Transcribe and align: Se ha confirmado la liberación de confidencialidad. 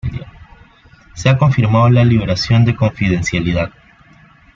Se 1.13 1.29
ha 1.29 1.37
confirmado 1.37 1.87
la 1.91 2.03
liberación 2.03 2.65
de 2.65 2.75
confidencialidad. 2.75 3.69